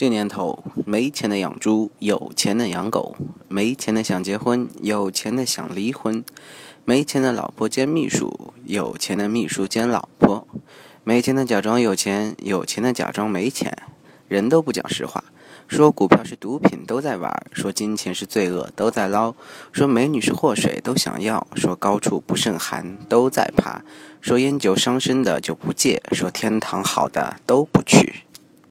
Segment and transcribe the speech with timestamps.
[0.00, 3.14] 这年头，没钱的养猪，有钱的养狗；
[3.48, 6.22] 没钱的想结婚，有钱的想离婚；
[6.86, 10.46] 没钱的老婆兼秘书，有钱的秘书兼老婆；
[11.04, 13.76] 没钱的假装有钱，有钱的假装没钱。
[14.26, 15.22] 人都不讲实话，
[15.68, 19.34] 说股票是毒品都在玩，说金钱是罪恶都在捞，
[19.70, 23.82] 说美女是祸水都想要，说高处不胜寒都在爬，
[24.22, 28.22] 说烟酒伤身的就不戒，说天堂好的都不去。